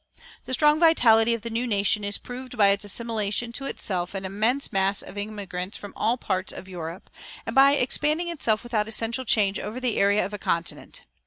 The 0.45 0.55
strong 0.55 0.79
vitality 0.79 1.35
of 1.35 1.43
the 1.43 1.51
new 1.51 1.67
nation 1.67 2.03
is 2.03 2.17
proved 2.17 2.57
by 2.57 2.69
its 2.69 2.83
assimilating 2.83 3.51
to 3.51 3.65
itself 3.65 4.15
an 4.15 4.25
immense 4.25 4.73
mass 4.73 5.03
of 5.03 5.15
immigrants 5.15 5.77
from 5.77 5.93
all 5.95 6.17
parts 6.17 6.51
of 6.51 6.67
Europe, 6.67 7.11
and 7.45 7.53
by 7.53 7.73
expanding 7.73 8.27
itself 8.27 8.63
without 8.63 8.87
essential 8.87 9.25
change 9.25 9.59
over 9.59 9.79
the 9.79 9.97
area 9.97 10.25
of 10.25 10.33
a 10.33 10.39
continent. 10.39 11.03